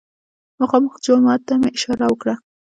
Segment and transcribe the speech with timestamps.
[0.59, 2.35] مخامخ جومات ته مې اشاره وکړه.